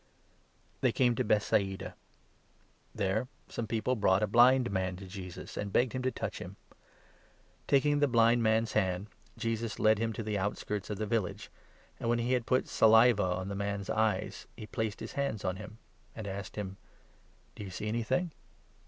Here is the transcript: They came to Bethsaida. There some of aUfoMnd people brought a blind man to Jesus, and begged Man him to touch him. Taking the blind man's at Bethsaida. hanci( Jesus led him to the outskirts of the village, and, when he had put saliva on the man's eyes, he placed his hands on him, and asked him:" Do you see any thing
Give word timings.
They 0.79 0.91
came 0.91 1.13
to 1.13 1.23
Bethsaida. 1.23 1.93
There 2.95 3.27
some 3.49 3.65
of 3.65 3.67
aUfoMnd 3.67 3.69
people 3.69 3.95
brought 3.95 4.23
a 4.23 4.25
blind 4.25 4.71
man 4.71 4.95
to 4.95 5.05
Jesus, 5.05 5.55
and 5.57 5.71
begged 5.71 5.93
Man 5.93 5.99
him 5.99 6.01
to 6.01 6.11
touch 6.11 6.39
him. 6.39 6.55
Taking 7.67 7.99
the 7.99 8.07
blind 8.07 8.41
man's 8.41 8.71
at 8.75 8.81
Bethsaida. 8.81 8.95
hanci( 9.05 9.37
Jesus 9.37 9.77
led 9.77 9.99
him 9.99 10.11
to 10.13 10.23
the 10.23 10.39
outskirts 10.39 10.89
of 10.89 10.97
the 10.97 11.05
village, 11.05 11.51
and, 11.99 12.09
when 12.09 12.17
he 12.17 12.33
had 12.33 12.47
put 12.47 12.67
saliva 12.67 13.21
on 13.21 13.47
the 13.49 13.53
man's 13.55 13.91
eyes, 13.91 14.47
he 14.57 14.65
placed 14.65 15.01
his 15.01 15.11
hands 15.11 15.45
on 15.45 15.57
him, 15.57 15.77
and 16.15 16.25
asked 16.25 16.55
him:" 16.55 16.77
Do 17.55 17.63
you 17.63 17.69
see 17.69 17.87
any 17.87 18.01
thing 18.01 18.31